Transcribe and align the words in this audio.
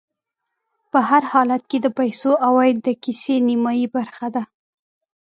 په 0.91 0.99
هر 1.09 1.23
حالت 1.31 1.63
کې 1.69 1.77
د 1.81 1.87
پیسو 1.97 2.31
عوايد 2.47 2.77
د 2.83 2.87
کيسې 3.03 3.35
نیمایي 3.47 3.87
برخه 3.95 4.27
ده 4.35 4.43